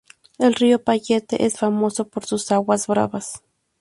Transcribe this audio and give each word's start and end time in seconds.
El 0.39 0.55
río 0.55 0.83
Payette 0.83 1.33
es 1.33 1.59
famoso 1.59 2.07
por 2.07 2.25
sus 2.25 2.51
aguas 2.51 2.87
bravas. 2.87 3.43